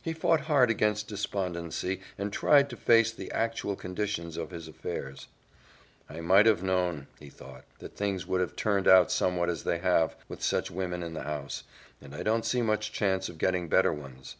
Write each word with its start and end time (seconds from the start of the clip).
He 0.00 0.12
fought 0.12 0.42
hard 0.42 0.70
against 0.70 1.08
despondency 1.08 2.00
and 2.16 2.32
tried 2.32 2.70
to 2.70 2.76
face 2.76 3.10
the 3.10 3.32
actual 3.32 3.74
condition 3.74 4.40
of 4.40 4.52
his 4.52 4.68
affairs. 4.68 5.26
"I 6.08 6.20
might 6.20 6.46
have 6.46 6.62
known," 6.62 7.08
he 7.18 7.28
thought, 7.28 7.64
"that 7.80 7.96
things 7.96 8.24
would 8.24 8.40
have 8.40 8.54
turned 8.54 8.86
out 8.86 9.10
somewhat 9.10 9.50
as 9.50 9.64
they 9.64 9.78
have, 9.78 10.14
with 10.28 10.44
such 10.44 10.70
women 10.70 11.02
in 11.02 11.14
the 11.14 11.24
house, 11.24 11.64
and 12.00 12.14
I 12.14 12.22
don't 12.22 12.46
see 12.46 12.62
much 12.62 12.92
chance 12.92 13.28
of 13.28 13.36
getting 13.38 13.68
better 13.68 13.92
ones. 13.92 14.36